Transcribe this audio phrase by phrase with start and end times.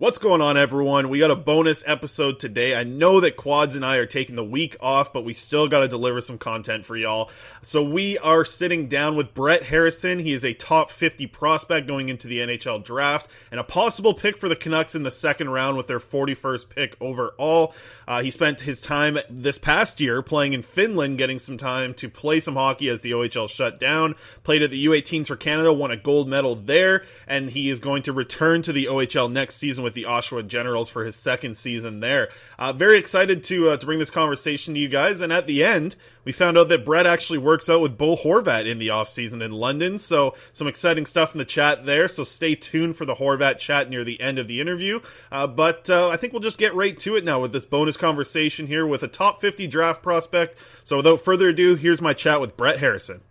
[0.00, 1.08] What's going on, everyone?
[1.08, 2.76] We got a bonus episode today.
[2.76, 5.80] I know that Quads and I are taking the week off, but we still got
[5.80, 7.32] to deliver some content for y'all.
[7.62, 10.20] So we are sitting down with Brett Harrison.
[10.20, 14.36] He is a top 50 prospect going into the NHL draft and a possible pick
[14.36, 17.74] for the Canucks in the second round with their 41st pick overall.
[18.06, 22.08] Uh, he spent his time this past year playing in Finland, getting some time to
[22.08, 24.14] play some hockey as the OHL shut down.
[24.44, 28.04] Played at the U18s for Canada, won a gold medal there, and he is going
[28.04, 32.00] to return to the OHL next season with the Oshawa Generals for his second season
[32.00, 32.28] there.
[32.58, 35.22] Uh, very excited to uh, to bring this conversation to you guys.
[35.22, 38.70] And at the end, we found out that Brett actually works out with Bo Horvat
[38.70, 39.98] in the offseason in London.
[39.98, 42.06] So some exciting stuff in the chat there.
[42.06, 45.00] So stay tuned for the Horvat chat near the end of the interview.
[45.32, 47.96] Uh, but uh, I think we'll just get right to it now with this bonus
[47.96, 50.58] conversation here with a top 50 draft prospect.
[50.84, 53.22] So without further ado, here's my chat with Brett Harrison.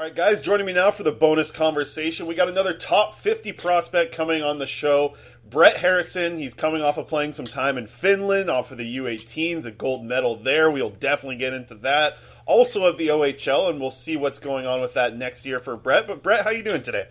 [0.00, 2.26] All right, guys, joining me now for the bonus conversation.
[2.26, 5.14] We got another top 50 prospect coming on the show.
[5.50, 9.66] Brett Harrison, he's coming off of playing some time in Finland, off of the U18s,
[9.66, 10.70] a gold medal there.
[10.70, 12.16] We'll definitely get into that.
[12.46, 15.76] Also of the OHL, and we'll see what's going on with that next year for
[15.76, 16.06] Brett.
[16.06, 17.06] But Brett, how you doing today?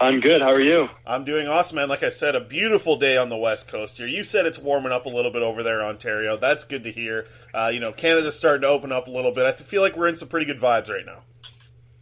[0.00, 0.40] I'm good.
[0.40, 0.88] How are you?
[1.06, 1.90] I'm doing awesome, man.
[1.90, 4.06] Like I said, a beautiful day on the West Coast here.
[4.06, 6.38] You said it's warming up a little bit over there, Ontario.
[6.38, 7.26] That's good to hear.
[7.52, 9.44] Uh, you know, Canada's starting to open up a little bit.
[9.44, 11.20] I feel like we're in some pretty good vibes right now.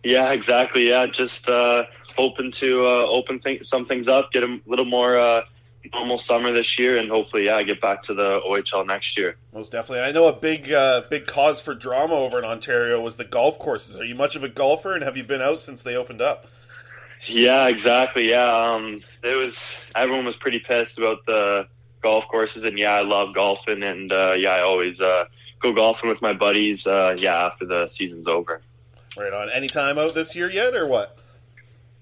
[0.07, 0.89] Yeah, exactly.
[0.89, 1.85] Yeah, just uh,
[2.17, 5.45] hoping to uh, open th- some things up, get a little more uh,
[5.93, 9.37] normal summer this year, and hopefully, yeah, get back to the OHL next year.
[9.53, 10.05] Most definitely.
[10.05, 13.59] I know a big, uh, big cause for drama over in Ontario was the golf
[13.59, 13.99] courses.
[13.99, 16.47] Are you much of a golfer, and have you been out since they opened up?
[17.25, 18.31] Yeah, exactly.
[18.31, 19.85] Yeah, um, it was.
[19.97, 21.67] Everyone was pretty pissed about the
[22.01, 25.25] golf courses, and yeah, I love golfing, and uh, yeah, I always uh,
[25.59, 26.87] go golfing with my buddies.
[26.87, 28.63] Uh, yeah, after the season's over.
[29.17, 29.51] Right on.
[29.51, 31.19] Any time out this year yet, or what?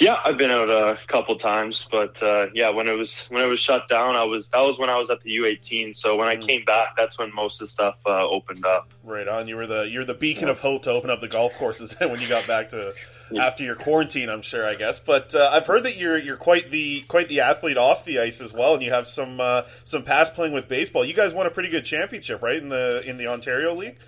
[0.01, 3.47] Yeah, I've been out a couple times, but uh, yeah, when it was when it
[3.47, 5.95] was shut down, I was that was when I was at the U18.
[5.95, 8.93] So when I came back, that's when most of the stuff uh, opened up.
[9.05, 9.47] Right on.
[9.47, 12.21] You were the you're the beacon of hope to open up the golf courses when
[12.21, 12.93] you got back to
[13.39, 14.29] after your quarantine.
[14.29, 14.99] I'm sure, I guess.
[14.99, 18.41] But uh, I've heard that you're you're quite the quite the athlete off the ice
[18.41, 21.05] as well, and you have some uh, some past playing with baseball.
[21.05, 23.99] You guys won a pretty good championship, right in the in the Ontario League.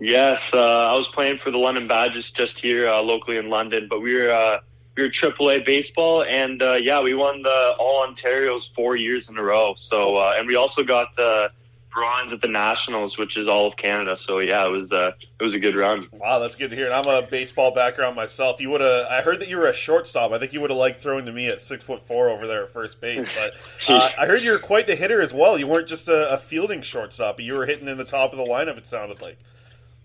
[0.00, 3.88] Yes, uh, I was playing for the London Badgers just here uh, locally in London,
[3.88, 4.60] but we were uh,
[4.96, 9.36] we were AAA baseball, and uh, yeah, we won the All Ontario's four years in
[9.38, 9.74] a row.
[9.76, 11.48] So, uh, and we also got uh,
[11.92, 14.16] bronze at the Nationals, which is all of Canada.
[14.16, 16.08] So yeah, it was uh, it was a good run.
[16.12, 16.86] Wow, that's good to hear.
[16.86, 18.60] And I'm a baseball background myself.
[18.60, 19.06] You would have.
[19.06, 20.30] I heard that you were a shortstop.
[20.30, 22.62] I think you would have liked throwing to me at six foot four over there
[22.62, 23.26] at first base.
[23.36, 23.54] But
[23.88, 25.58] uh, I heard you were quite the hitter as well.
[25.58, 27.36] You weren't just a, a fielding shortstop.
[27.36, 28.78] but You were hitting in the top of the lineup.
[28.78, 29.38] It sounded like.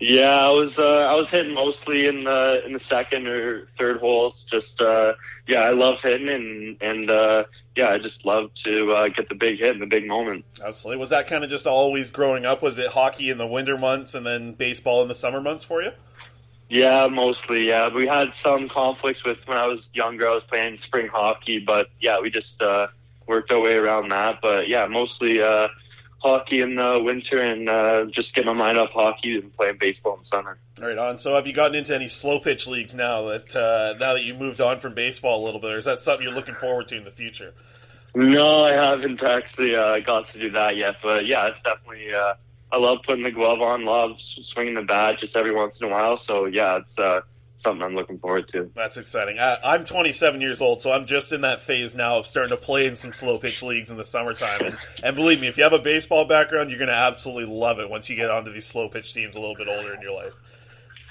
[0.05, 4.01] Yeah, I was uh, I was hitting mostly in the in the second or third
[4.01, 4.44] holes.
[4.44, 5.13] Just uh,
[5.47, 7.45] yeah, I love hitting and and uh,
[7.77, 10.44] yeah, I just love to uh, get the big hit in the big moment.
[10.61, 11.00] Absolutely.
[11.00, 12.61] Was that kind of just always growing up?
[12.61, 15.81] Was it hockey in the winter months and then baseball in the summer months for
[15.81, 15.91] you?
[16.67, 17.69] Yeah, mostly.
[17.69, 20.27] Yeah, we had some conflicts with when I was younger.
[20.27, 22.88] I was playing spring hockey, but yeah, we just uh,
[23.25, 24.39] worked our way around that.
[24.41, 25.69] But yeah, mostly uh,
[26.24, 30.14] hockey in the winter and uh, just get my mind off hockey and playing baseball
[30.14, 30.58] in the summer.
[30.80, 31.18] Right on.
[31.18, 34.34] So, have you gotten into any slow pitch leagues now that uh, now that you
[34.34, 36.98] moved on from baseball a little bit, or is that something you're looking forward to
[36.98, 37.54] in the future?
[38.16, 42.14] No, I haven't actually uh, got to do that yet, but yeah, it's definitely.
[42.14, 42.36] Uh,
[42.72, 45.92] I love putting the glove on, love swinging the bat just every once in a
[45.92, 46.18] while.
[46.18, 47.22] So yeah, it's uh,
[47.63, 48.69] something I'm looking forward to.
[48.75, 49.39] That's exciting.
[49.39, 52.62] I, I'm 27 years old, so I'm just in that phase now of starting to
[52.62, 54.62] play in some slow pitch leagues in the summertime.
[54.62, 57.80] And, and believe me, if you have a baseball background, you're going to absolutely love
[57.80, 60.13] it once you get onto these slow pitch teams a little bit older in your
[60.13, 60.33] life.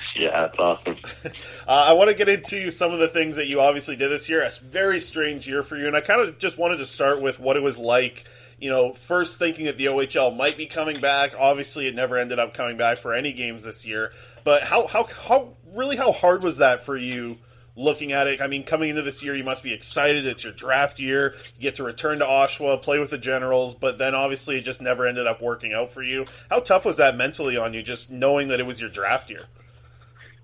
[0.16, 0.96] Yeah, that's awesome.
[1.24, 1.30] uh,
[1.66, 4.42] I want to get into some of the things that you obviously did this year.
[4.42, 7.40] A very strange year for you, and I kind of just wanted to start with
[7.40, 8.24] what it was like.
[8.58, 11.32] You know, first thinking that the OHL might be coming back.
[11.38, 14.12] Obviously, it never ended up coming back for any games this year.
[14.44, 17.38] But how how how really how hard was that for you?
[17.74, 20.26] Looking at it, I mean, coming into this year, you must be excited.
[20.26, 21.36] It's your draft year.
[21.56, 24.82] You get to return to Oshawa, play with the Generals, but then obviously it just
[24.82, 26.26] never ended up working out for you.
[26.50, 29.44] How tough was that mentally on you, just knowing that it was your draft year?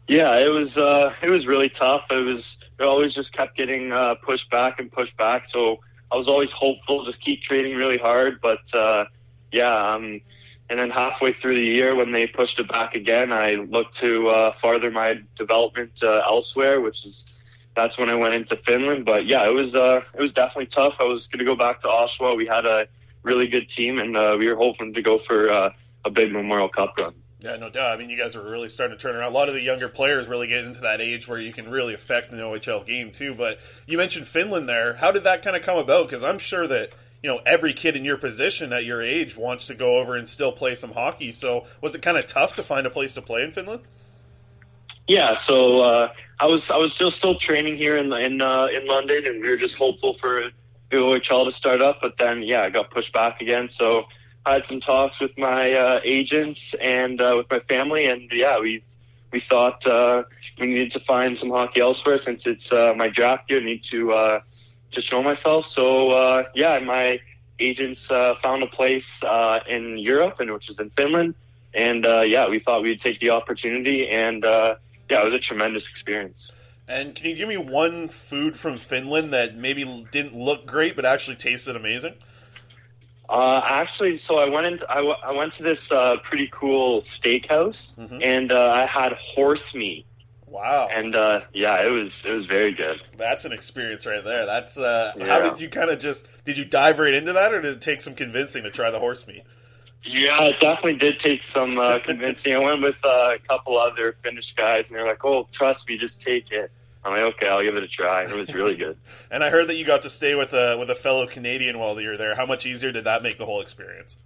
[0.09, 2.07] Yeah, it was uh, it was really tough.
[2.11, 5.45] It was it always just kept getting uh, pushed back and pushed back.
[5.45, 8.41] So I was always hopeful, just keep training really hard.
[8.41, 9.05] But uh,
[9.53, 10.23] yeah, um,
[10.71, 14.29] and then halfway through the year, when they pushed it back again, I looked to
[14.29, 17.39] uh, farther my development uh, elsewhere, which is
[17.77, 19.05] that's when I went into Finland.
[19.05, 20.97] But yeah, it was uh, it was definitely tough.
[21.01, 22.35] I was going to go back to Oshawa.
[22.35, 22.89] We had a
[23.25, 27.15] really good team, and we were hoping to go for a big Memorial Cup run.
[27.41, 27.93] Yeah, no doubt.
[27.93, 29.31] I mean, you guys are really starting to turn around.
[29.31, 31.95] A lot of the younger players really get into that age where you can really
[31.95, 33.35] affect an OHL game too.
[33.35, 34.95] But you mentioned Finland there.
[34.95, 36.09] How did that kind of come about?
[36.09, 36.91] Because I'm sure that
[37.23, 40.29] you know every kid in your position at your age wants to go over and
[40.29, 41.31] still play some hockey.
[41.31, 43.83] So was it kind of tough to find a place to play in Finland?
[45.07, 48.87] Yeah, so uh, I was I was still still training here in in uh, in
[48.87, 50.51] London, and we were just hopeful for
[50.91, 52.01] the OHL to start up.
[52.03, 53.69] But then, yeah, I got pushed back again.
[53.69, 54.05] So
[54.49, 58.59] I had some talks with my uh, agents and uh, with my family, and yeah,
[58.59, 58.83] we
[59.31, 60.23] we thought uh,
[60.59, 63.61] we needed to find some hockey elsewhere since it's uh, my draft year.
[63.61, 64.41] I need to uh,
[64.93, 65.67] to show myself.
[65.67, 67.21] So uh, yeah, my
[67.61, 69.23] agents found a place
[69.69, 71.35] in Europe, and which is in Finland.
[71.75, 74.77] And yeah, we thought we'd take the opportunity, and yeah,
[75.11, 76.51] it was a tremendous experience.
[76.89, 81.05] And can you give me one food from Finland that maybe didn't look great but
[81.05, 82.15] actually tasted amazing?
[83.29, 84.81] Uh, actually, so I went in.
[84.89, 88.21] I, w- I went to this uh, pretty cool steakhouse, Mhm.
[88.25, 90.07] and uh, I had horse meat,
[90.47, 93.01] Wow, and uh, yeah, it was it was very good.
[93.19, 94.47] that's an experience right there.
[94.47, 97.61] That's uh, how did you kind of just did you dive right into that, or
[97.61, 99.43] did it take some convincing to try the horse meat?
[100.05, 102.55] Yeah, it definitely did take some uh, convincing.
[102.55, 105.99] I went with uh, a couple other Finnish guys, and they're like, "Oh, trust me,
[105.99, 106.71] just take it."
[107.05, 108.97] I'm like, "Okay, I'll give it a try." It was really good.
[109.31, 112.01] And I heard that you got to stay with a with a fellow Canadian while
[112.01, 112.35] you were there.
[112.35, 114.17] How much easier did that make the whole experience?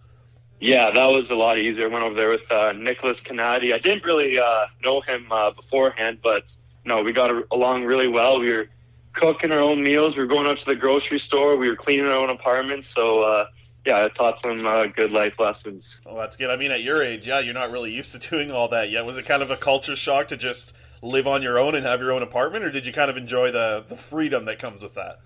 [0.61, 1.87] Yeah, that was a lot easier.
[1.87, 3.75] I went over there with uh, Nicholas Canadi.
[3.75, 6.53] I didn't really uh, know him uh, beforehand, but
[6.85, 8.39] no, we got a- along really well.
[8.39, 8.69] We were
[9.13, 10.17] cooking our own meals.
[10.17, 11.57] We were going out to the grocery store.
[11.57, 12.87] We were cleaning our own apartments.
[12.89, 13.47] So uh,
[13.85, 16.01] yeah, I taught some uh, good life lessons.
[16.07, 16.49] Well, that's good.
[16.51, 19.05] I mean, at your age, yeah, you're not really used to doing all that yet.
[19.05, 20.73] Was it kind of a culture shock to just
[21.03, 23.51] live on your own and have your own apartment, or did you kind of enjoy
[23.51, 25.21] the the freedom that comes with that?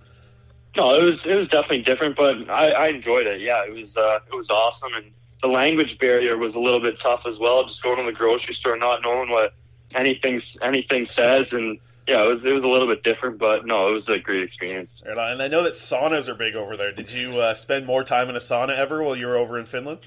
[0.76, 3.40] No, it was it was definitely different, but I, I enjoyed it.
[3.40, 6.99] Yeah, it was uh, it was awesome, and the language barrier was a little bit
[6.99, 7.64] tough as well.
[7.64, 9.54] Just going to the grocery store, not knowing what
[9.95, 13.88] anything anything says, and yeah, it was it was a little bit different, but no,
[13.88, 15.02] it was a great experience.
[15.04, 16.92] And I know that saunas are big over there.
[16.92, 19.66] Did you uh, spend more time in a sauna ever while you were over in
[19.66, 20.00] Finland?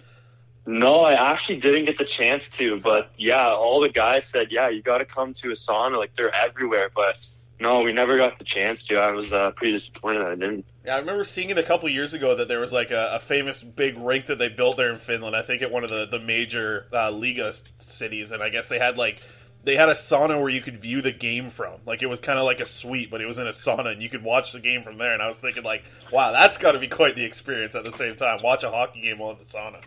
[0.69, 4.69] No, I actually didn't get the chance to, but yeah, all the guys said, yeah,
[4.69, 5.97] you got to come to a sauna.
[5.97, 7.17] Like they're everywhere, but
[7.59, 8.97] no, we never got the chance to.
[8.97, 10.65] I was uh, pretty disappointed I didn't.
[10.85, 13.19] Yeah, I remember seeing it a couple years ago that there was like a, a
[13.19, 15.35] famous big rink that they built there in Finland.
[15.35, 18.77] I think at one of the the major uh, Liiga cities, and I guess they
[18.77, 19.23] had like
[19.63, 21.79] they had a sauna where you could view the game from.
[21.87, 24.03] Like it was kind of like a suite, but it was in a sauna, and
[24.03, 25.13] you could watch the game from there.
[25.13, 25.83] And I was thinking like,
[26.13, 28.37] wow, that's got to be quite the experience at the same time.
[28.43, 29.81] Watch a hockey game while in the sauna.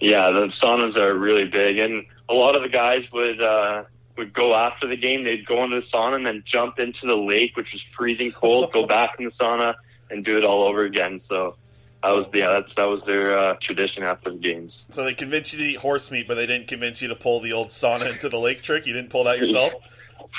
[0.00, 3.84] Yeah, the saunas are really big, and a lot of the guys would uh,
[4.16, 5.24] would go after the game.
[5.24, 8.72] They'd go into the sauna and then jump into the lake, which was freezing cold.
[8.72, 9.74] go back in the sauna
[10.10, 11.18] and do it all over again.
[11.18, 11.54] So
[12.02, 14.84] that was yeah, that's that was their uh, tradition after the games.
[14.90, 17.40] So they convinced you to eat horse meat, but they didn't convince you to pull
[17.40, 18.86] the old sauna into the lake trick.
[18.86, 19.72] You didn't pull that yourself.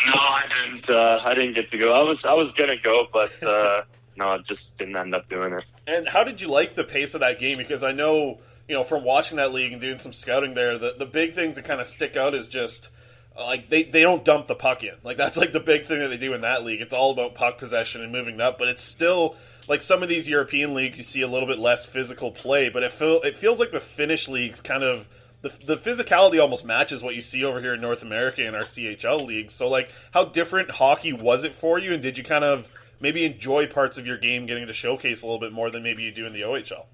[0.08, 0.90] No, I didn't.
[0.90, 1.94] Uh, I didn't get to go.
[1.94, 3.84] I was I was gonna go, but uh,
[4.18, 5.66] no, I just didn't end up doing it.
[5.88, 7.58] And how did you like the pace of that game?
[7.58, 10.96] Because I know you know from watching that league and doing some scouting there, the
[10.98, 12.90] the big things that kind of stick out is just
[13.38, 14.96] like they, they don't dump the puck in.
[15.04, 16.82] Like that's like the big thing that they do in that league.
[16.82, 19.36] It's all about puck possession and moving it up, but it's still
[19.68, 22.84] like some of these European leagues, you see a little bit less physical play, but
[22.84, 25.10] it feel it feels like the Finnish leagues kind of
[25.42, 28.64] the, the physicality almost matches what you see over here in North America in our
[28.64, 29.54] CHL leagues.
[29.54, 33.26] So, like, how different hockey was it for you, and did you kind of maybe
[33.26, 36.12] enjoy parts of your game getting to showcase a little bit more than maybe you
[36.12, 36.86] do in the OHL?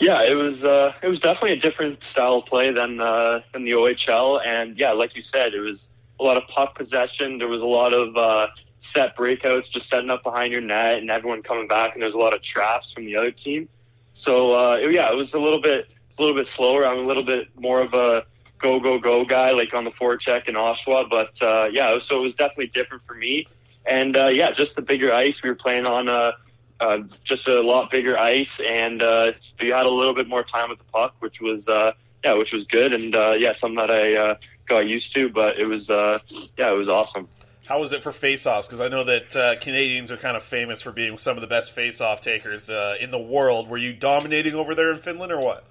[0.00, 3.64] Yeah, it was uh, it was definitely a different style of play than uh, than
[3.64, 5.90] the OHL, and yeah, like you said, it was
[6.20, 7.38] a lot of puck possession.
[7.38, 11.10] There was a lot of uh, set breakouts, just setting up behind your net, and
[11.10, 13.68] everyone coming back, and there's a lot of traps from the other team.
[14.12, 16.86] So uh, yeah, it was a little bit a little bit slower.
[16.86, 18.24] I'm a little bit more of a
[18.58, 21.10] go go go guy, like on the forecheck in Oshawa.
[21.10, 23.46] But uh, yeah, so it was definitely different for me.
[23.86, 25.42] And uh, yeah, just the bigger ice.
[25.42, 26.34] We were playing on a
[26.80, 30.70] uh, just a lot bigger ice, and uh, you had a little bit more time
[30.70, 31.92] with the puck, which was uh,
[32.24, 34.34] yeah, which was good, and uh, yeah, something that I uh,
[34.66, 35.28] got used to.
[35.28, 36.18] But it was uh,
[36.56, 37.28] yeah, it was awesome.
[37.66, 38.66] How was it for face-offs?
[38.66, 41.46] Because I know that uh, Canadians are kind of famous for being some of the
[41.46, 43.68] best face-off takers uh, in the world.
[43.68, 45.64] Were you dominating over there in Finland, or what?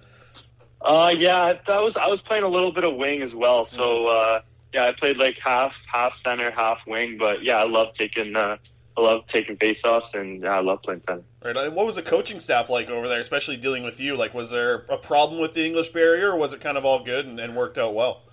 [0.82, 3.66] Uh, yeah, that was I was playing a little bit of wing as well.
[3.66, 4.42] So uh,
[4.74, 7.18] yeah, I played like half half center, half wing.
[7.18, 8.58] But yeah, I love taking uh,
[8.98, 11.24] I love taking faceoffs, and I love playing center.
[11.46, 11.56] Right.
[11.56, 14.18] And what was the coaching staff like over there, especially dealing with you?
[14.18, 17.04] Like, was there a problem with the English barrier, or was it kind of all
[17.04, 18.24] good and, and worked out well?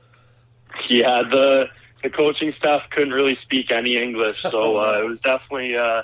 [0.89, 1.69] Yeah, the
[2.03, 6.03] the coaching staff couldn't really speak any English, so uh, it was definitely uh,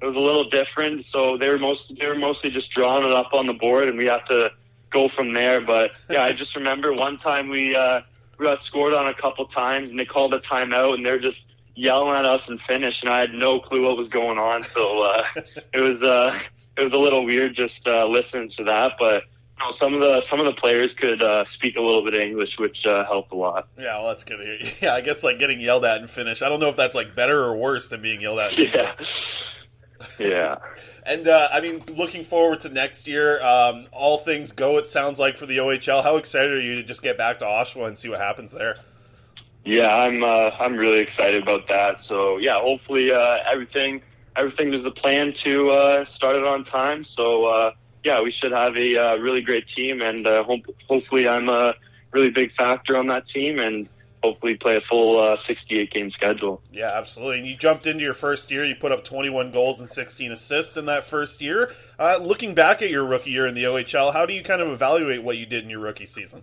[0.00, 1.04] it was a little different.
[1.04, 3.98] So they were most they were mostly just drawing it up on the board, and
[3.98, 4.50] we have to
[4.90, 5.60] go from there.
[5.60, 8.00] But yeah, I just remember one time we uh,
[8.38, 11.46] we got scored on a couple times, and they called a timeout, and they're just
[11.78, 14.64] yelling at us and Finnish, and I had no clue what was going on.
[14.64, 15.24] So uh,
[15.72, 16.38] it was uh,
[16.76, 19.24] it was a little weird just uh, listening to that, but.
[19.60, 22.14] You know, some of the some of the players could uh, speak a little bit
[22.14, 23.66] of English, which uh, helped a lot.
[23.76, 24.72] Yeah, well, that's good.
[24.80, 26.42] Yeah, I guess like getting yelled at and Finnish.
[26.42, 28.56] I don't know if that's like better or worse than being yelled at.
[28.56, 28.94] Yeah,
[30.20, 30.58] yeah.
[31.04, 33.42] and uh, I mean, looking forward to next year.
[33.42, 34.78] Um, all things go.
[34.78, 36.04] It sounds like for the OHL.
[36.04, 38.76] How excited are you to just get back to Oshawa and see what happens there?
[39.68, 42.00] Yeah, I'm uh, I'm really excited about that.
[42.00, 44.00] So yeah, hopefully uh, everything
[44.34, 47.04] everything there's a plan to uh, start it on time.
[47.04, 47.72] So uh,
[48.02, 51.74] yeah, we should have a uh, really great team, and uh, hope, hopefully I'm a
[52.12, 53.90] really big factor on that team, and
[54.24, 56.62] hopefully play a full uh, 68 game schedule.
[56.72, 57.40] Yeah, absolutely.
[57.40, 58.64] And you jumped into your first year.
[58.64, 61.70] You put up 21 goals and 16 assists in that first year.
[61.98, 65.22] Looking back at your rookie year in the OHL, how do you kind of evaluate
[65.22, 66.42] what you did in your rookie season?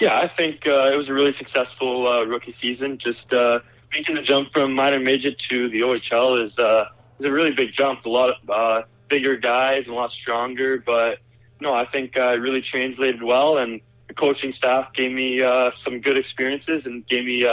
[0.00, 2.96] Yeah, I think uh, it was a really successful uh, rookie season.
[2.96, 3.60] Just uh,
[3.92, 6.86] making the jump from minor midget to the OHL is uh,
[7.18, 8.06] is a really big jump.
[8.06, 11.18] A lot of uh, bigger guys and a lot stronger, but
[11.60, 13.58] no, I think uh, it really translated well.
[13.58, 15.40] And the coaching staff gave me
[15.74, 17.46] some good experiences and gave me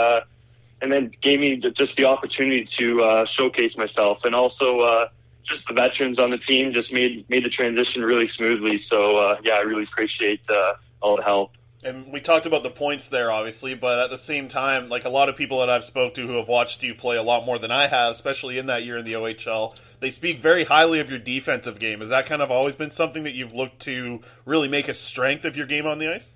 [0.80, 4.24] and then gave me just the opportunity to showcase myself.
[4.24, 5.10] And also
[5.42, 8.78] just the veterans on the team just made made the transition really smoothly.
[8.78, 10.46] So yeah, I really appreciate
[11.02, 11.57] all the help.
[11.84, 15.08] And we talked about the points there, obviously, but at the same time, like a
[15.08, 17.56] lot of people that I've spoke to who have watched you play a lot more
[17.56, 21.08] than I have, especially in that year in the OHL, they speak very highly of
[21.08, 22.00] your defensive game.
[22.00, 25.44] Has that kind of always been something that you've looked to really make a strength
[25.44, 26.32] of your game on the ice?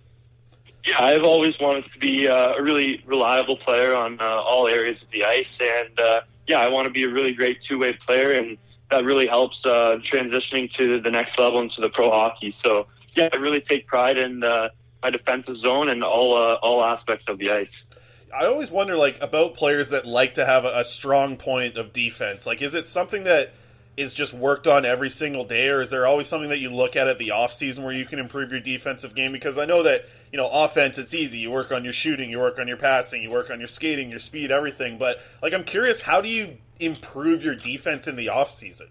[0.84, 5.02] Yeah, I've always wanted to be uh, a really reliable player on uh, all areas
[5.02, 8.32] of the ice, and uh, yeah, I want to be a really great two-way player,
[8.32, 8.58] and
[8.90, 12.50] that really helps uh, transitioning to the next level into the pro hockey.
[12.50, 14.70] So yeah, I really take pride in uh,
[15.02, 17.87] my defensive zone and all uh, all aspects of the ice.
[18.35, 21.92] I always wonder, like, about players that like to have a, a strong point of
[21.92, 22.47] defense.
[22.47, 23.52] Like, is it something that
[23.94, 26.97] is just worked on every single day, or is there always something that you look
[26.97, 29.32] at at the off season where you can improve your defensive game?
[29.32, 31.40] Because I know that you know offense, it's easy.
[31.40, 34.09] You work on your shooting, you work on your passing, you work on your skating,
[34.09, 34.97] your speed, everything.
[34.97, 38.88] But like, I'm curious, how do you improve your defense in the off season?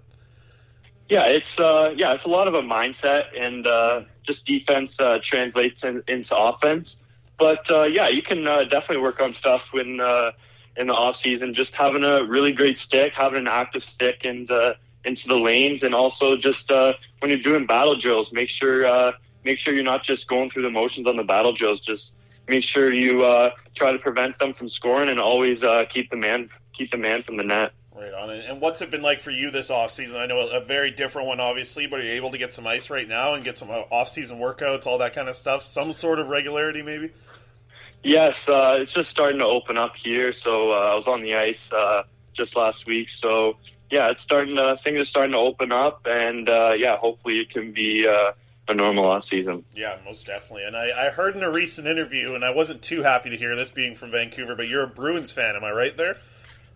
[1.12, 5.20] Yeah, it's uh, yeah, it's a lot of a mindset, and uh, just defense uh,
[5.22, 7.04] translates in, into offense.
[7.38, 10.32] But uh, yeah, you can uh, definitely work on stuff when uh,
[10.78, 11.54] in the off season.
[11.54, 14.50] Just having a really great stick, having an active stick, and
[15.04, 19.14] into the lanes, and also just when you're doing battle drills, make sure
[19.44, 21.82] make sure you're not just going through the motions on the battle drills.
[21.82, 22.16] Just
[22.48, 23.20] make sure you
[23.76, 27.36] try to prevent them from scoring, and always keep the man keep the man from
[27.36, 27.74] the net.
[28.02, 28.32] Right on.
[28.32, 30.20] And what's it been like for you this off season?
[30.20, 32.90] I know a very different one, obviously, but are you able to get some ice
[32.90, 35.62] right now and get some uh, off season workouts, all that kind of stuff?
[35.62, 37.12] Some sort of regularity, maybe?
[38.02, 40.34] Yes, uh, it's just starting to open up here.
[40.34, 42.02] So uh, I was on the ice uh,
[42.34, 43.08] just last week.
[43.08, 43.58] So
[43.92, 47.52] yeah, it's starting to things are starting to open up, and uh, yeah, hopefully it
[47.52, 48.32] can be uh,
[48.68, 49.64] a normal off season.
[49.76, 50.64] Yeah, most definitely.
[50.64, 53.56] And I, I heard in a recent interview, and I wasn't too happy to hear
[53.56, 55.56] this being from Vancouver, but you're a Bruins fan.
[55.56, 56.18] Am I right there?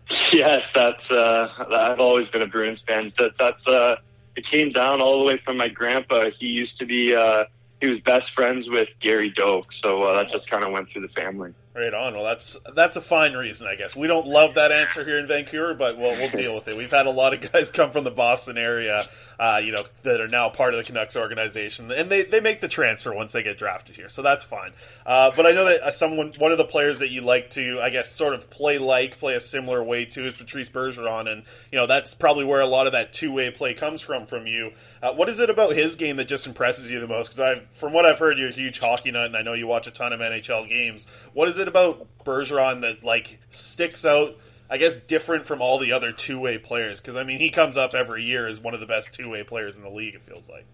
[0.32, 1.10] Yes, that's.
[1.10, 3.10] Uh, I've always been a Bruins fan.
[3.18, 3.66] That, that's.
[3.66, 3.96] Uh,
[4.36, 6.30] it came down all the way from my grandpa.
[6.30, 7.14] He used to be.
[7.14, 7.44] Uh,
[7.80, 11.02] he was best friends with Gary Doak, so uh, that just kind of went through
[11.02, 11.52] the family.
[11.74, 12.14] Right on.
[12.14, 13.94] Well, that's that's a fine reason, I guess.
[13.94, 16.76] We don't love that answer here in Vancouver, but we'll, we'll deal with it.
[16.76, 19.02] We've had a lot of guys come from the Boston area,
[19.38, 22.60] uh, you know, that are now part of the Canucks organization, and they, they make
[22.60, 24.72] the transfer once they get drafted here, so that's fine.
[25.04, 27.80] Uh, but I know that uh, someone, one of the players that you like to,
[27.80, 31.42] I guess, sort of play like, play a similar way to, is Patrice Bergeron, and
[31.70, 34.46] you know that's probably where a lot of that two way play comes from from
[34.46, 34.72] you.
[35.02, 37.28] Uh, what is it about his game that just impresses you the most?
[37.28, 39.66] Because I, from what I've heard, you're a huge hockey nut, and I know you
[39.66, 41.06] watch a ton of NHL games.
[41.34, 44.36] What is it about Bergeron that like sticks out?
[44.68, 47.76] I guess different from all the other two way players because I mean he comes
[47.76, 50.14] up every year as one of the best two way players in the league.
[50.14, 50.66] It feels like.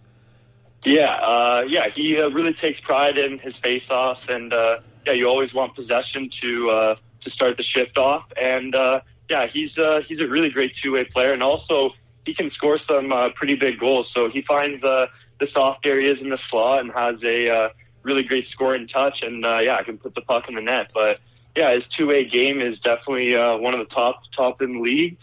[0.85, 5.29] Yeah, uh, yeah, he uh, really takes pride in his face-offs, and uh, yeah, you
[5.29, 8.27] always want possession to uh, to start the shift off.
[8.41, 11.91] And uh, yeah, he's uh, he's a really great two-way player, and also
[12.25, 14.11] he can score some pretty big goals.
[14.11, 15.09] So he finds the
[15.45, 17.71] soft areas in the slot and has a
[18.03, 19.23] really great scoring touch.
[19.23, 20.91] And yeah, I can put the puck in the net.
[20.95, 21.19] But
[21.56, 24.80] yeah, his two way game is definitely uh, one of the top top in the
[24.80, 25.18] league.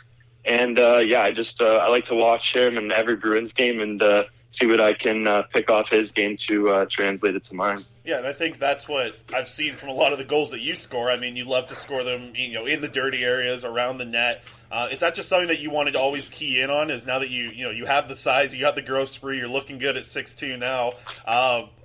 [0.50, 3.79] And uh, yeah, I just uh, I like to watch him in every Bruins game
[3.82, 7.44] and uh, see what I can uh, pick off his game to uh, translate it
[7.46, 7.77] to mine.
[8.03, 10.60] Yeah, and I think that's what I've seen from a lot of the goals that
[10.60, 11.12] you score.
[11.12, 14.06] I mean, you love to score them, you know, in the dirty areas around the
[14.06, 14.51] net.
[14.72, 16.89] Uh, is that just something that you wanted to always key in on?
[16.89, 19.38] Is now that you you know you have the size, you got the growth spree,
[19.38, 20.94] you're looking good at six two now.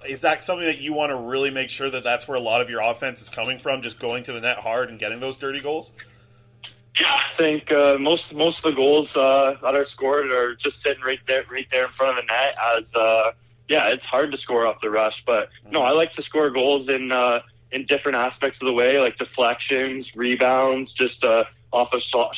[0.08, 2.62] Is that something that you want to really make sure that that's where a lot
[2.62, 5.36] of your offense is coming from, just going to the net hard and getting those
[5.36, 5.92] dirty goals?
[6.98, 10.80] Yeah, I think uh, most most of the goals uh, that are scored are just
[10.80, 12.54] sitting right there, right there in front of the net.
[12.76, 13.32] As uh,
[13.68, 16.88] yeah, it's hard to score off the rush, but no, I like to score goals
[16.88, 17.40] in uh,
[17.72, 22.36] in different aspects of the way, like deflections, rebounds, just uh, off a shot,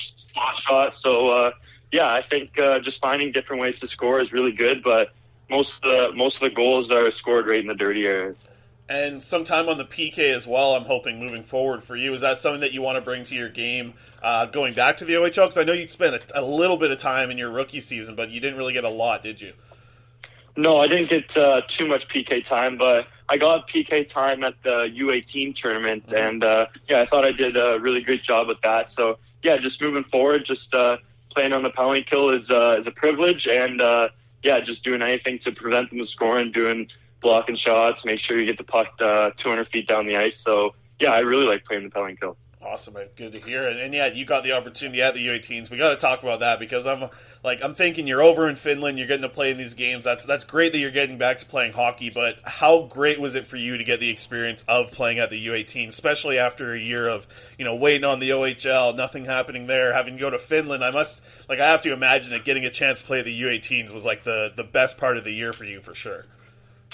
[0.55, 0.95] shot.
[0.95, 1.51] So uh,
[1.93, 5.13] yeah, I think just finding different ways to score is really good, but
[5.51, 8.49] most of the most of the goals are scored right in the dirty areas
[8.89, 10.75] and sometime on the PK as well.
[10.75, 12.15] I'm hoping moving forward for you.
[12.15, 15.05] Is that something that you want to bring to your game uh, going back to
[15.05, 15.35] the OHL?
[15.47, 18.15] Because I know you spent a, a, little bit of time in your rookie season,
[18.15, 19.53] but you didn't really get a lot, did you?
[20.57, 24.55] No, I didn't get uh, too much PK time, but I got PK time at
[24.63, 26.17] the U18 tournament, mm-hmm.
[26.17, 28.89] and uh, yeah, I thought I did a really great job with that.
[28.89, 30.97] So yeah, just moving forward, just uh,
[31.31, 34.09] playing on the penalty kill is uh, is a privilege, and uh,
[34.43, 36.89] yeah, just doing anything to prevent them from scoring, doing
[37.21, 40.39] blocking shots, make sure you get the puck uh, 200 feet down the ice.
[40.39, 42.37] So yeah, I really like playing the penalty kill.
[42.77, 43.67] Awesome, good to hear.
[43.67, 45.71] And, and, yeah, you got the opportunity at the U18s.
[45.71, 47.09] We got to talk about that because I'm
[47.43, 48.99] like I'm thinking you're over in Finland.
[48.99, 50.05] You're getting to play in these games.
[50.05, 52.11] That's that's great that you're getting back to playing hockey.
[52.11, 55.47] But how great was it for you to get the experience of playing at the
[55.47, 57.27] U18, especially after a year of
[57.59, 60.85] you know waiting on the OHL, nothing happening there, having to go to Finland.
[60.85, 63.91] I must like I have to imagine that getting a chance to play the U18s
[63.91, 66.27] was like the the best part of the year for you for sure.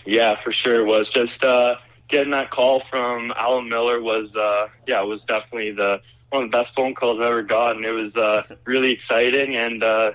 [0.06, 0.76] Yeah, for sure.
[0.76, 1.74] It was just uh,
[2.12, 6.50] getting that call from Alan Miller was uh, yeah, it was definitely the one of
[6.50, 7.84] the best phone calls I've ever gotten.
[7.84, 10.12] It was uh, really exciting, and uh,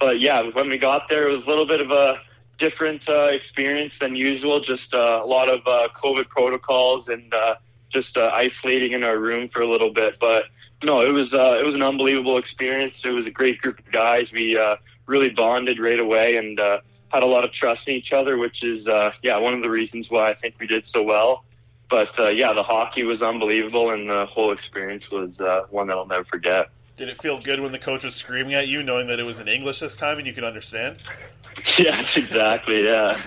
[0.00, 2.20] but yeah, when we got there, it was a little bit of a
[2.58, 4.58] different uh, experience than usual.
[4.58, 7.56] Just uh, a lot of uh, COVID protocols and uh,
[7.90, 10.16] just isolating in our room for a little bit.
[10.18, 10.46] But
[10.82, 13.04] no, it was uh, it was an unbelievable experience.
[13.04, 14.32] It was a great group of guys.
[14.32, 14.76] We uh,
[15.06, 16.80] really bonded right away, and uh,
[17.14, 19.70] had a lot of trust in each other, which is uh, yeah one of the
[19.70, 21.44] reasons why I think we did so well.
[21.88, 25.96] But uh, yeah, the hockey was unbelievable, and the whole experience was uh, one that
[25.96, 26.70] I'll never forget.
[26.96, 29.40] Did it feel good when the coach was screaming at you, knowing that it was
[29.40, 30.98] in English this time and you could understand?
[31.78, 32.84] yes, exactly.
[32.84, 33.20] Yeah.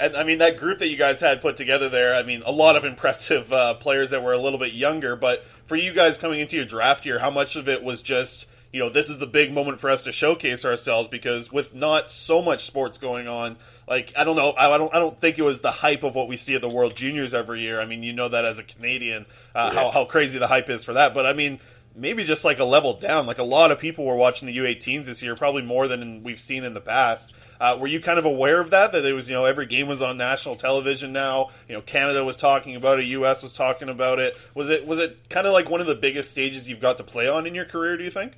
[0.00, 2.52] And I mean, that group that you guys had put together there, I mean, a
[2.52, 5.16] lot of impressive uh, players that were a little bit younger.
[5.16, 8.46] But for you guys coming into your draft year, how much of it was just
[8.72, 12.10] you know, this is the big moment for us to showcase ourselves because with not
[12.10, 13.56] so much sports going on,
[13.88, 16.28] like I don't know, I don't, I don't think it was the hype of what
[16.28, 17.80] we see at the World Juniors every year.
[17.80, 19.80] I mean, you know that as a Canadian, uh, yeah.
[19.80, 21.14] how how crazy the hype is for that.
[21.14, 21.58] But I mean,
[21.96, 23.26] maybe just like a level down.
[23.26, 26.38] Like a lot of people were watching the U18s this year, probably more than we've
[26.38, 27.34] seen in the past.
[27.60, 28.92] Uh, were you kind of aware of that?
[28.92, 31.50] That it was, you know, every game was on national television now.
[31.68, 33.42] You know, Canada was talking about it, U.S.
[33.42, 34.38] was talking about it.
[34.54, 37.04] Was it was it kind of like one of the biggest stages you've got to
[37.04, 37.96] play on in your career?
[37.96, 38.32] Do you think?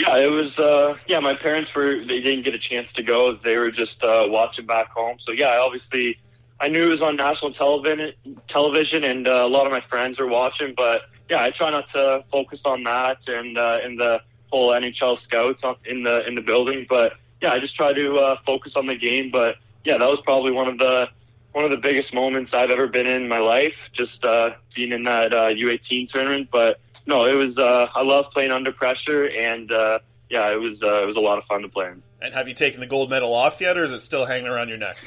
[0.00, 0.58] Yeah, it was.
[0.58, 2.02] Uh, yeah, my parents were.
[2.02, 5.18] They didn't get a chance to go they were just uh, watching back home.
[5.18, 6.18] So yeah, I obviously,
[6.58, 8.14] I knew it was on national television,
[8.46, 10.72] television, and uh, a lot of my friends were watching.
[10.74, 15.18] But yeah, I try not to focus on that and uh, in the whole NHL
[15.18, 16.86] scouts in the in the building.
[16.88, 19.28] But yeah, I just try to uh, focus on the game.
[19.30, 21.10] But yeah, that was probably one of the
[21.52, 23.90] one of the biggest moments I've ever been in my life.
[23.92, 26.48] Just uh, being in that uh, U18 tournament.
[26.50, 27.58] But no, it was.
[27.58, 30.82] Uh, I love playing under pressure, and uh, yeah, it was.
[30.82, 32.02] Uh, it was a lot of fun to play in.
[32.22, 34.68] And have you taken the gold medal off yet, or is it still hanging around
[34.68, 34.96] your neck?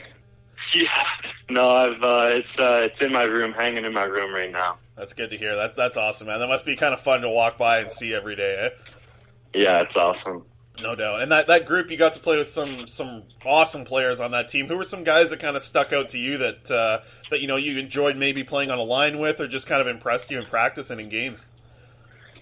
[0.73, 1.05] Yeah,
[1.49, 2.01] no, I've.
[2.01, 4.77] Uh, it's uh, it's in my room, hanging in my room right now.
[4.95, 5.55] That's good to hear.
[5.55, 6.39] That's that's awesome, man.
[6.39, 8.69] That must be kind of fun to walk by and see every day.
[8.71, 8.91] Eh?
[9.53, 10.45] Yeah, it's awesome.
[10.81, 11.21] No doubt.
[11.21, 14.47] And that, that group, you got to play with some some awesome players on that
[14.47, 14.67] team.
[14.67, 17.47] Who were some guys that kind of stuck out to you that uh, that you
[17.47, 20.39] know you enjoyed maybe playing on a line with, or just kind of impressed you
[20.39, 21.45] in practice and in games?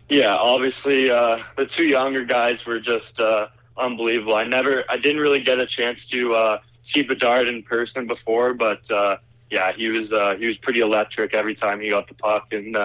[0.07, 4.35] Yeah, obviously uh, the two younger guys were just uh, unbelievable.
[4.35, 8.53] I never, I didn't really get a chance to uh, see Bedard in person before,
[8.53, 9.17] but uh,
[9.49, 12.77] yeah, he was uh, he was pretty electric every time he got the puck, and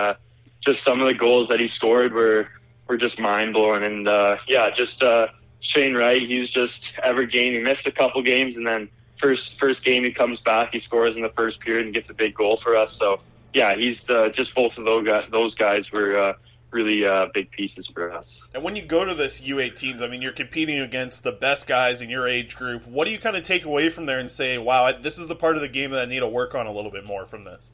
[0.61, 2.49] just some of the goals that he scored were
[2.89, 3.83] were just mind blowing.
[3.83, 5.29] And uh, yeah, just uh,
[5.61, 7.53] Shane Wright, he was just every game.
[7.53, 11.17] He missed a couple games, and then first first game he comes back, he scores
[11.17, 12.93] in the first period and gets a big goal for us.
[12.93, 13.19] So
[13.53, 15.27] yeah, he's uh, just both of those guys.
[15.29, 16.19] Those guys were.
[16.19, 16.33] Uh,
[16.77, 18.43] really uh, big pieces for us.
[18.55, 22.03] And when you go to this U18s, I mean, you're competing against the best guys
[22.03, 22.87] in your age group.
[22.87, 25.35] What do you kind of take away from there and say, "Wow, this is the
[25.35, 27.45] part of the game that I need to work on a little bit more from
[27.45, 27.71] this"?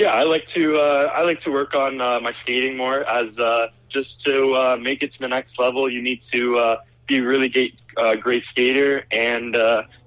[0.00, 3.38] Yeah, I like to uh, I like to work on uh, my skating more as
[3.38, 5.92] uh, just to uh, make it to the next level.
[5.92, 9.54] You need to uh, be really great, uh, great skater, and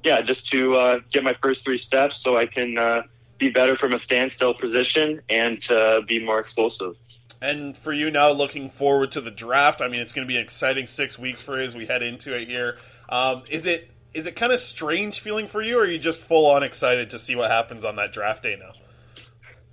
[0.03, 3.03] yeah, just to get my first three steps so I can
[3.37, 6.95] be better from a standstill position and to be more explosive.
[7.39, 9.79] And for you now, looking forward to the draft.
[9.79, 12.01] I mean, it's going to be an exciting six weeks for you as we head
[12.01, 12.79] into it here.
[13.09, 16.19] Um, is it is it kind of strange feeling for you, or are you just
[16.19, 18.71] full on excited to see what happens on that draft day now?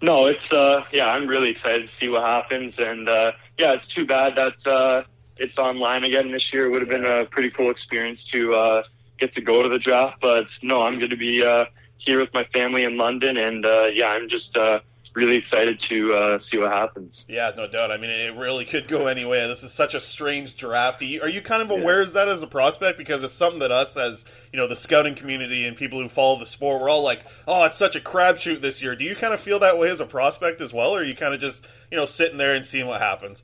[0.02, 3.86] No, it's uh, yeah, I'm really excited to see what happens, and uh, yeah, it's
[3.86, 5.04] too bad that uh,
[5.36, 6.66] it's online again this year.
[6.66, 8.82] It would have been a pretty cool experience to uh,
[9.18, 11.66] get to go to the draft, but no, I'm going to be uh,
[11.98, 14.80] here with my family in London, and uh, yeah, I'm just uh,
[15.14, 17.24] really excited to uh, see what happens.
[17.28, 17.90] Yeah, no doubt.
[17.90, 19.46] I mean, it really could go anyway.
[19.48, 21.02] This is such a strange draft.
[21.02, 22.06] Are you, kind of aware yeah.
[22.06, 22.98] of that as a prospect?
[22.98, 26.38] Because it's something that us, as you know, the scouting community and people who follow
[26.38, 29.34] the sport, we're all like, "Oh, it's such a crapshoot this year." Do you kind
[29.34, 31.66] of feel that way as a prospect as well, or are you kind of just
[31.90, 33.42] you know sitting there and seeing what happens?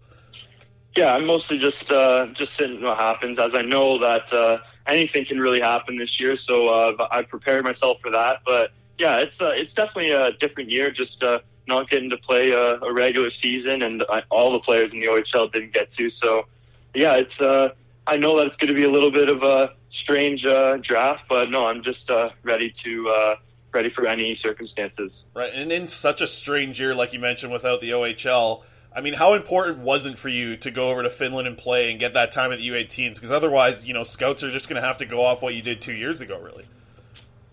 [0.97, 5.27] Yeah, I'm mostly just uh, just seeing what happens, as I know that uh, anything
[5.27, 6.37] can really happen this year.
[6.37, 8.41] So uh, I prepared myself for that.
[8.47, 10.91] But yeah, it's uh, it's definitely a different year.
[10.91, 14.93] Just uh, not getting to play a, a regular season, and I, all the players
[14.93, 16.11] in the OHL didn't get to.
[16.11, 16.47] So,
[16.95, 17.41] yeah, it's.
[17.41, 17.71] Uh,
[18.09, 21.25] I know that it's going to be a little bit of a strange uh, draft,
[21.29, 23.37] but no, I'm just uh, ready to uh,
[23.73, 25.25] ready for any circumstances.
[25.35, 28.63] Right, and in such a strange year, like you mentioned, without the OHL.
[28.95, 31.91] I mean, how important was it for you to go over to Finland and play
[31.91, 33.17] and get that time at the U18s?
[33.17, 35.61] Because otherwise, you know, scouts are just going to have to go off what you
[35.61, 36.65] did two years ago, really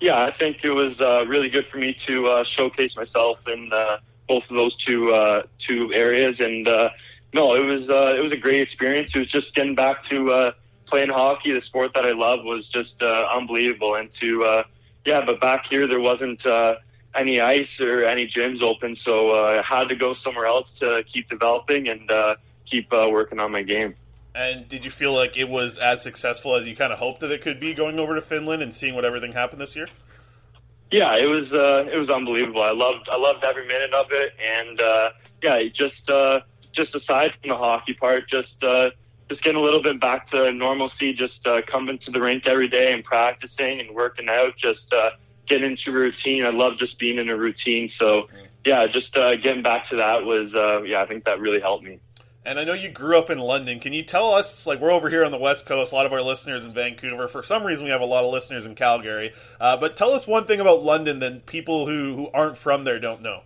[0.04, 3.72] yeah, I think it was uh, really good for me to uh, showcase myself in
[3.72, 6.42] uh, both of those two uh, two areas.
[6.42, 6.90] And uh,
[7.34, 9.16] no, it was uh, it was a great experience.
[9.16, 10.54] It was just getting back to
[10.86, 13.96] playing hockey, the sport that I love, was just unbelievable.
[13.96, 14.64] And to
[15.06, 16.46] yeah, but back here there wasn't
[17.16, 21.30] any ice or any gyms open, so I had to go somewhere else to keep
[21.30, 22.12] developing and
[22.66, 23.96] keep working on my game.
[24.36, 27.32] And did you feel like it was as successful as you kind of hoped that
[27.32, 29.88] it could be going over to Finland and seeing what everything happened this year?
[30.94, 32.62] Yeah, it was uh, it was unbelievable.
[32.62, 35.10] I loved I loved every minute of it, and uh,
[35.42, 36.42] yeah, just uh,
[36.72, 38.92] just aside from the hockey part, just uh,
[39.28, 42.68] just getting a little bit back to normalcy, just uh, coming to the rink every
[42.68, 45.12] day and practicing and working out, just uh,
[45.48, 46.46] getting into routine.
[46.46, 47.88] I love just being in a routine.
[47.88, 48.30] So
[48.64, 52.00] yeah, just getting back to that was yeah, I think that really helped me.
[52.46, 53.80] And I know you grew up in London.
[53.80, 56.12] Can you tell us, like, we're over here on the West Coast, a lot of
[56.12, 57.30] our listeners in Vancouver.
[57.30, 59.32] For some reason, we have a lot of listeners in Calgary.
[59.62, 63.00] Uh, but tell us one thing about London that people who, who aren't from there
[63.00, 63.44] don't know.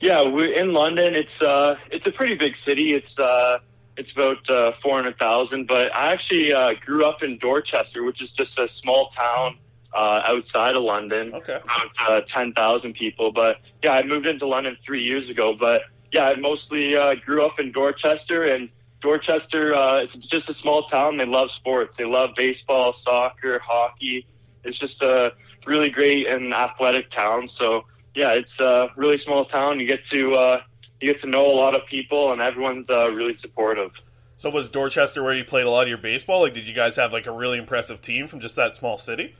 [0.00, 1.16] Yeah, we in London.
[1.16, 2.94] It's uh, it's a pretty big city.
[2.94, 3.58] It's uh,
[3.96, 5.66] it's about uh, four hundred thousand.
[5.66, 9.58] But I actually uh, grew up in Dorchester, which is just a small town
[9.92, 11.34] uh, outside of London.
[11.34, 13.32] Okay, about uh, ten thousand people.
[13.32, 15.52] But yeah, I moved into London three years ago.
[15.52, 18.68] But yeah, I mostly uh, grew up in Dorchester, and
[19.00, 21.16] Dorchester uh, it's just a small town.
[21.16, 21.96] They love sports.
[21.96, 24.26] They love baseball, soccer, hockey.
[24.64, 25.32] It's just a
[25.66, 27.46] really great and athletic town.
[27.46, 29.80] So yeah, it's a really small town.
[29.80, 30.60] You get to uh,
[31.00, 33.92] you get to know a lot of people, and everyone's uh, really supportive.
[34.36, 36.42] So was Dorchester where you played a lot of your baseball?
[36.42, 39.34] Like, did you guys have like a really impressive team from just that small city?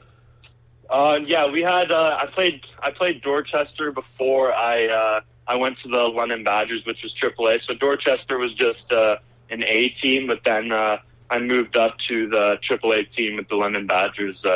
[0.88, 1.90] Uh, yeah, we had.
[1.90, 2.66] Uh, I played.
[2.81, 7.61] I played Dorchester before I uh, I went to the London Badgers, which was AAA.
[7.61, 9.18] So Dorchester was just uh,
[9.51, 10.98] an A team, but then uh,
[11.31, 14.46] I moved up to the AAA team with the London Badgers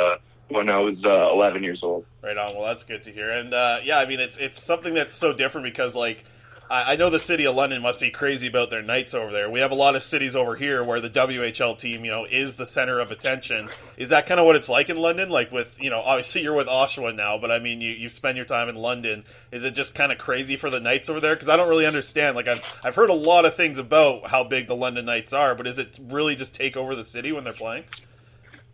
[0.49, 2.05] when I was uh, 11 years old.
[2.21, 2.55] Right on.
[2.55, 3.29] Well, that's good to hear.
[3.31, 3.51] And
[3.85, 6.25] yeah, I mean, it's it's something that's so different because like
[6.69, 9.49] I, I know the city of London must be crazy about their Knights over there.
[9.49, 12.55] We have a lot of cities over here where the WHL team, you know, is
[12.55, 13.69] the center of attention.
[13.97, 15.29] Is that kind of what it's like in London?
[15.29, 18.37] Like with, you know, obviously you're with Oshawa now, but I mean, you, you spend
[18.37, 19.23] your time in London.
[19.51, 21.35] Is it just kind of crazy for the Knights over there?
[21.35, 22.35] Because I don't really understand.
[22.35, 25.55] Like I've I've heard a lot of things about how big the London Knights are,
[25.55, 27.83] but is it really just take over the city when they're playing?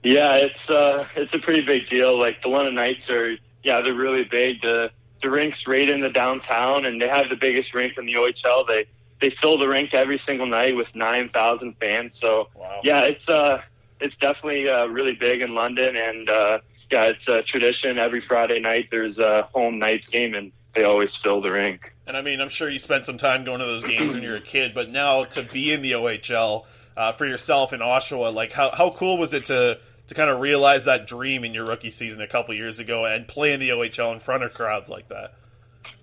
[0.04, 2.18] Yeah, it's uh, it's a pretty big deal.
[2.18, 4.62] Like the London Knights are, yeah, they're really big.
[4.62, 8.14] The the rink's right in the downtown, and they have the biggest rink in the
[8.14, 8.68] OHL.
[8.68, 8.86] They
[9.20, 12.18] they fill the rink every single night with nine thousand fans.
[12.20, 12.82] So Wow.
[12.84, 13.62] yeah, it's uh
[14.00, 17.98] it's definitely uh, really big in London, and uh, yeah, it's a tradition.
[17.98, 21.94] Every Friday night, there's a home Knights game, and they always fill the rink.
[22.08, 24.30] And I mean, I'm sure you spent some time going to those games when you
[24.30, 28.34] were a kid, but now to be in the OHL uh, for yourself in Oshawa,
[28.34, 29.80] like how how cool was it to
[30.10, 33.28] to kind of realize that dream in your rookie season a couple years ago and
[33.28, 35.36] play in the OHL in front of crowds like that?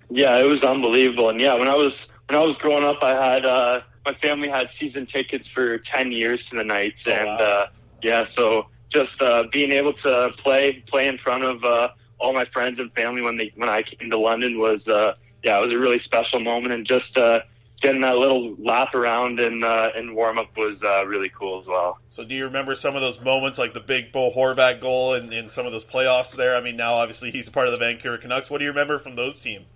[0.09, 1.29] Yeah, it was unbelievable.
[1.29, 4.49] And yeah, when I was when I was growing up, I had uh, my family
[4.49, 7.37] had season tickets for ten years to the Knights, Oh, and wow.
[7.37, 7.67] uh,
[8.01, 11.89] yeah, so just uh, being able to play play in front of uh,
[12.19, 15.59] all my friends and family when they when I came to London was uh, yeah,
[15.59, 17.41] it was a really special moment, and just uh,
[17.81, 21.67] getting that little lap around in uh, in warm up was uh, really cool as
[21.67, 21.99] well.
[22.09, 25.33] So do you remember some of those moments, like the big Bo Horvat goal and
[25.33, 26.57] in some of those playoffs there?
[26.57, 28.51] I mean, now obviously he's part of the Vancouver Canucks.
[28.51, 29.67] What do you remember from those teams?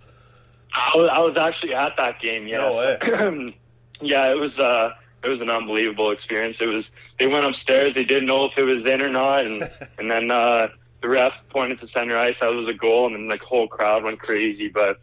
[0.73, 2.47] I was, I was actually at that game.
[2.47, 2.73] Yes.
[3.03, 3.55] way.
[4.01, 4.59] yeah, it was.
[4.59, 6.61] Uh, it was an unbelievable experience.
[6.61, 6.91] It was.
[7.19, 7.93] They went upstairs.
[7.93, 10.69] They didn't know if it was in or not, and and then uh,
[11.01, 12.39] the ref pointed to center ice.
[12.39, 14.69] That was a goal, and then the whole crowd went crazy.
[14.69, 15.01] But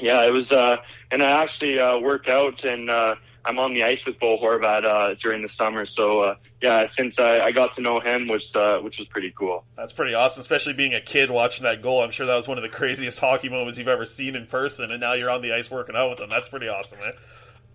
[0.00, 0.52] yeah, it was.
[0.52, 0.78] Uh,
[1.10, 4.84] and I actually uh, work out, and uh, I'm on the ice with Bo Horvat
[4.84, 5.86] uh, during the summer.
[5.86, 9.32] So uh, yeah, since I, I got to know him, which uh, which was pretty
[9.36, 9.64] cool.
[9.76, 12.02] That's pretty awesome, especially being a kid watching that goal.
[12.02, 14.90] I'm sure that was one of the craziest hockey moments you've ever seen in person,
[14.90, 16.28] and now you're on the ice working out with him.
[16.28, 17.12] That's pretty awesome, man.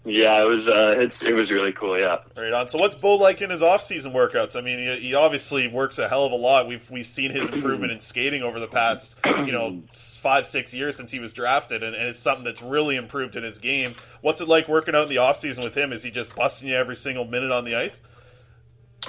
[0.03, 0.67] Yeah, it was.
[0.67, 1.97] Uh, it's it was really cool.
[1.99, 2.19] Yeah.
[2.35, 2.67] Right on.
[2.67, 4.55] So, what's Bo like in his off-season workouts?
[4.55, 6.67] I mean, he, he obviously works a hell of a lot.
[6.67, 10.95] We've we've seen his improvement in skating over the past, you know, five six years
[10.95, 13.93] since he was drafted, and, and it's something that's really improved in his game.
[14.21, 15.93] What's it like working out in the off-season with him?
[15.93, 18.01] Is he just busting you every single minute on the ice?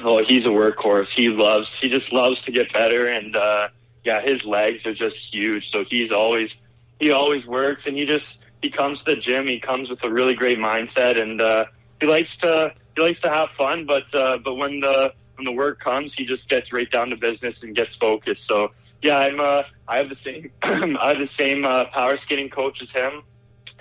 [0.01, 1.11] Oh, he's a workhorse.
[1.11, 1.79] He loves.
[1.79, 3.69] He just loves to get better, and uh,
[4.05, 5.71] yeah, his legs are just huge.
[5.71, 6.61] So he's always
[7.01, 9.47] he always works, and he just he comes to the gym.
[9.47, 11.67] He comes with a really great mindset, and uh,
[12.01, 13.85] he likes to he likes to have fun.
[13.85, 17.17] But uh, but when the when the work comes, he just gets right down to
[17.17, 18.47] business and gets focused.
[18.47, 18.71] So
[19.03, 22.81] yeah, I'm uh, I have the same I have the same uh, power skating coach
[22.81, 23.23] as him,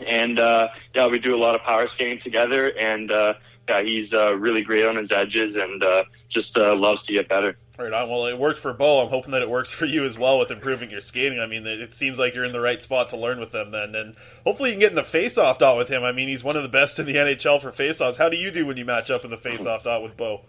[0.05, 3.35] and uh, yeah, we do a lot of power skating together, and uh,
[3.69, 7.29] yeah, he's uh, really great on his edges and uh, just uh, loves to get
[7.29, 7.57] better.
[7.77, 8.09] Right on.
[8.09, 9.01] Well, it worked for Bo.
[9.01, 11.39] I'm hoping that it works for you as well with improving your skating.
[11.39, 13.95] I mean, it seems like you're in the right spot to learn with them then.
[13.95, 16.03] And hopefully you can get in the face-off dot with him.
[16.03, 18.17] I mean, he's one of the best in the NHL for face-offs.
[18.17, 20.41] How do you do when you match up in the face-off dot with Bo?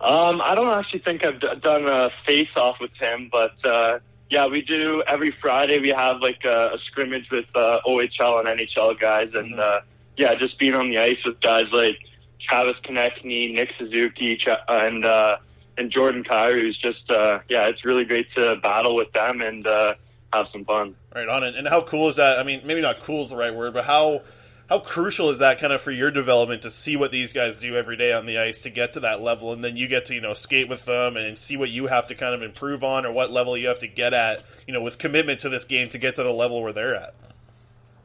[0.00, 4.00] Um, I don't actually think I've d- done a face off with him, but uh,
[4.28, 5.78] yeah, we do every Friday.
[5.78, 9.80] We have like a, a scrimmage with uh, OHL and NHL guys, and uh,
[10.16, 11.96] yeah, just being on the ice with guys like
[12.38, 15.38] Travis Konecny, Nick Suzuki, and uh,
[15.76, 19.66] and Jordan Kyrou is just uh, yeah, it's really great to battle with them and
[19.66, 19.94] uh,
[20.32, 20.94] have some fun.
[21.14, 21.44] Right on.
[21.44, 22.38] And, and how cool is that?
[22.38, 24.22] I mean, maybe not cool is the right word, but how
[24.68, 27.76] how crucial is that kind of for your development to see what these guys do
[27.76, 30.14] every day on the ice to get to that level, and then you get to
[30.14, 33.04] you know skate with them and see what you have to kind of improve on
[33.04, 35.88] or what level you have to get at, you know, with commitment to this game
[35.90, 37.14] to get to the level where they're at.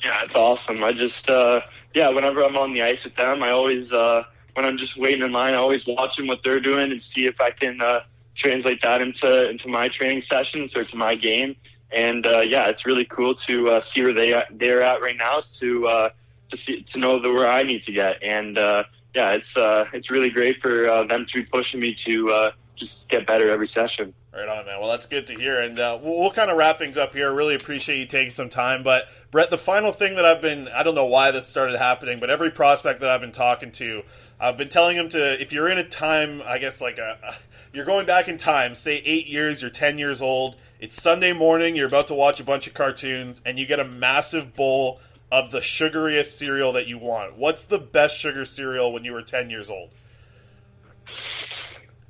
[0.04, 0.84] Yeah, it's awesome.
[0.84, 1.62] I just, uh,
[1.94, 5.24] yeah, whenever I'm on the ice with them, I always, uh, when I'm just waiting
[5.24, 8.02] in line, I always watch them what they're doing and see if I can uh,
[8.36, 11.56] translate that into into my training sessions or to my game.
[11.92, 15.42] And uh, yeah, it's really cool to uh, see where they they're at right now
[15.60, 16.10] to uh,
[16.50, 18.22] to see to know the, where I need to get.
[18.22, 18.84] And uh,
[19.16, 23.28] yeah, it's uh, it's really great for them to be pushing me to just get
[23.28, 24.14] better every session.
[24.32, 24.80] Right on, man.
[24.80, 25.60] Well, that's good to hear.
[25.60, 27.30] And uh, we'll, we'll kind of wrap things up here.
[27.30, 28.84] I really appreciate you taking some time.
[28.84, 32.20] But, Brett, the final thing that I've been, I don't know why this started happening,
[32.20, 34.04] but every prospect that I've been talking to,
[34.40, 37.36] I've been telling them to, if you're in a time, I guess like a,
[37.74, 41.76] you're going back in time, say eight years, you're 10 years old, it's Sunday morning,
[41.76, 45.52] you're about to watch a bunch of cartoons, and you get a massive bowl of
[45.52, 47.38] the sugariest cereal that you want.
[47.38, 49.90] What's the best sugar cereal when you were 10 years old?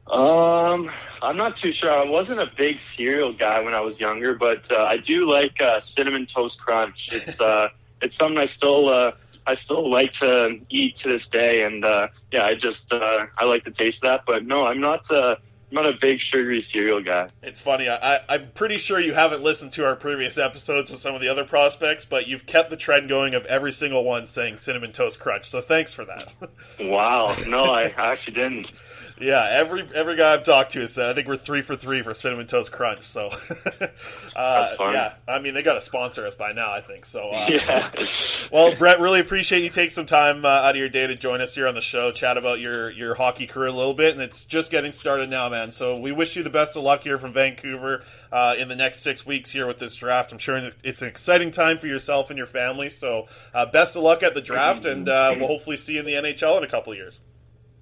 [0.07, 0.89] Um,
[1.21, 1.91] I'm not too sure.
[1.91, 5.61] I wasn't a big cereal guy when I was younger, but uh, I do like
[5.61, 7.13] uh, cinnamon toast crunch.
[7.13, 7.69] It's uh,
[8.01, 9.11] it's something I still uh,
[9.49, 13.45] I still like to eat to this day, and uh, yeah, I just uh, I
[13.45, 14.23] like the taste of that.
[14.27, 15.09] But no, I'm not.
[15.09, 15.38] Uh,
[15.71, 17.29] I'm not a big sugary cereal guy.
[17.43, 17.89] It's funny.
[17.89, 21.27] I, I'm pretty sure you haven't listened to our previous episodes with some of the
[21.27, 25.19] other prospects, but you've kept the trend going of every single one saying cinnamon toast
[25.19, 25.47] crunch.
[25.47, 26.33] So thanks for that.
[26.79, 27.35] wow.
[27.47, 28.73] No, I actually didn't.
[29.19, 32.01] Yeah, every every guy I've talked to has said I think we're three for three
[32.01, 33.03] for cinnamon toast crunch.
[33.03, 33.29] So,
[34.36, 36.71] uh, yeah, I mean they got to sponsor us by now.
[36.71, 37.32] I think so.
[37.32, 37.89] Uh, yeah.
[38.51, 41.41] well, Brett, really appreciate you taking some time uh, out of your day to join
[41.41, 44.21] us here on the show, chat about your your hockey career a little bit, and
[44.21, 45.71] it's just getting started now, man.
[45.71, 48.99] So we wish you the best of luck here from Vancouver uh, in the next
[48.99, 50.32] six weeks here with this draft.
[50.32, 52.89] I'm sure it's an exciting time for yourself and your family.
[52.89, 56.05] So uh, best of luck at the draft, and uh, we'll hopefully see you in
[56.05, 57.19] the NHL in a couple of years.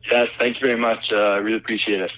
[0.10, 1.12] Yes, thank you very much.
[1.12, 2.14] Uh, I really appreciate it.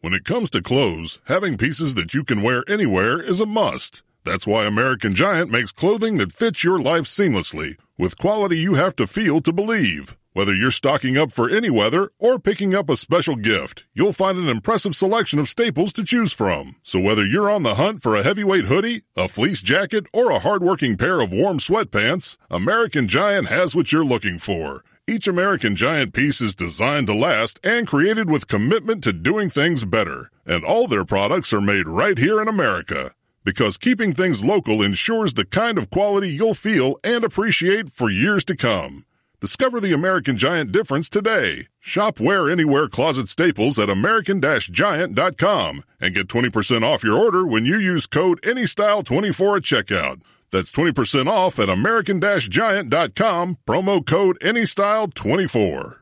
[0.00, 4.02] When it comes to clothes, having pieces that you can wear anywhere is a must.
[4.24, 8.96] That's why American Giant makes clothing that fits your life seamlessly, with quality you have
[8.96, 10.16] to feel to believe.
[10.32, 14.38] Whether you're stocking up for any weather or picking up a special gift, you'll find
[14.38, 16.76] an impressive selection of staples to choose from.
[16.84, 20.38] So whether you're on the hunt for a heavyweight hoodie, a fleece jacket, or a
[20.38, 24.84] hardworking pair of warm sweatpants, American Giant has what you're looking for.
[25.08, 29.84] Each American Giant piece is designed to last and created with commitment to doing things
[29.84, 30.30] better.
[30.46, 33.16] And all their products are made right here in America.
[33.42, 38.44] Because keeping things local ensures the kind of quality you'll feel and appreciate for years
[38.44, 39.06] to come.
[39.40, 41.68] Discover the American Giant difference today.
[41.78, 47.78] Shop Wear Anywhere Closet Staples at American-Giant.com and get 20% off your order when you
[47.78, 50.20] use code ANYSTYLE24 at checkout.
[50.50, 55.99] That's 20% off at American-Giant.com, promo code ANYSTYLE24.